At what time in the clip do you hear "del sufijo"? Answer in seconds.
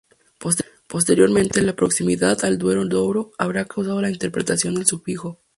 4.73-5.39